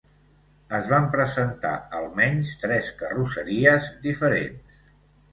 Es 0.75 0.87
van 0.91 1.03
presentar 1.15 1.73
almenys 1.97 2.53
tres 2.63 2.89
carrosseries 3.01 3.91
diferents. 4.07 4.81